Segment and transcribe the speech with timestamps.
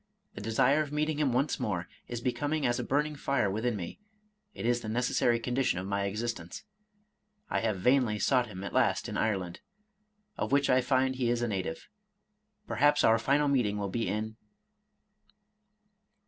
[0.35, 3.75] —^The desire of meet ing him once more is become as a burning fire within
[3.75, 3.99] me,—
[4.57, 6.63] ^it is the necessary condition of my existence.
[7.51, 9.59] I have vainly sought him at last in Ireland,
[10.37, 11.87] of which I find he is a native.'—
[12.67, 14.37] Perhaps our final meeting will be in